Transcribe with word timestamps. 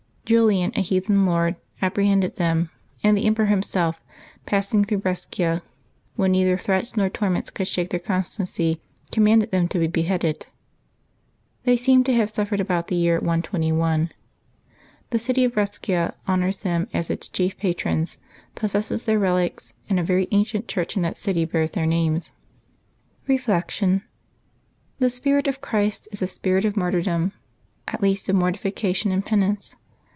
Julian, 0.23 0.71
a 0.77 0.79
heathen 0.81 1.25
lord, 1.25 1.57
apprehended 1.81 2.37
them; 2.37 2.69
and 3.03 3.17
the 3.17 3.25
emperor 3.25 3.47
himself, 3.47 3.99
passing 4.45 4.85
through 4.85 4.99
Brescia, 4.99 5.61
when 6.15 6.31
neither 6.31 6.57
threats 6.57 6.95
nor 6.95 7.09
torments 7.09 7.49
could 7.49 7.67
shake 7.67 7.89
their 7.89 7.99
constancy, 7.99 8.79
commanded 9.11 9.51
them 9.51 9.67
to 9.67 9.77
be 9.77 9.87
beheaded. 9.87 10.45
They 11.65 11.75
seem 11.75 12.05
to 12.05 12.13
have 12.15 12.29
suffered 12.29 12.61
about 12.61 12.87
the 12.87 12.95
year 12.95 13.15
121: 13.19 14.09
The 15.09 15.19
city 15.19 15.43
of 15.43 15.55
Brescia 15.55 16.15
honors 16.25 16.57
them 16.57 16.87
as 16.93 17.09
its 17.09 17.27
chief 17.27 17.57
patrons, 17.57 18.17
possesses 18.55 19.03
their 19.03 19.19
relics, 19.19 19.73
and 19.89 19.99
a 19.99 20.03
very 20.03 20.29
ancient 20.31 20.65
church 20.69 20.95
in 20.95 21.01
that 21.01 21.17
city 21.17 21.43
bears 21.43 21.71
their 21.71 21.85
names. 21.85 22.31
Reflection.— 23.27 24.01
The 24.99 25.09
spirit 25.09 25.47
of 25.49 25.59
Christ 25.59 26.07
is 26.13 26.21
a 26.21 26.27
spirit 26.27 26.63
of 26.63 26.75
martjrr 26.75 27.03
dom— 27.03 27.33
at 27.89 28.01
least 28.01 28.29
of 28.29 28.37
mortification 28.37 29.11
and 29.11 29.25
penance. 29.25 29.75